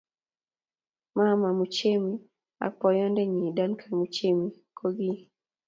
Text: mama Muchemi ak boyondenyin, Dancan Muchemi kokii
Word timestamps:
mama 1.17 1.49
Muchemi 1.57 2.13
ak 2.65 2.73
boyondenyin, 2.79 3.55
Dancan 3.55 3.91
Muchemi 3.99 4.47
kokii 4.77 5.17